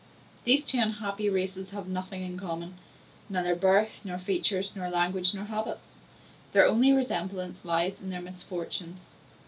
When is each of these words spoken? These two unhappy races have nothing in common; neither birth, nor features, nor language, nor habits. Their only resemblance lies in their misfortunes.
These 0.45 0.65
two 0.65 0.79
unhappy 0.79 1.29
races 1.29 1.69
have 1.69 1.87
nothing 1.87 2.23
in 2.23 2.35
common; 2.35 2.73
neither 3.29 3.53
birth, 3.55 4.01
nor 4.03 4.17
features, 4.17 4.71
nor 4.75 4.89
language, 4.89 5.35
nor 5.35 5.43
habits. 5.45 5.95
Their 6.53 6.65
only 6.65 6.91
resemblance 6.91 7.63
lies 7.63 7.99
in 8.01 8.09
their 8.09 8.19
misfortunes. 8.19 9.09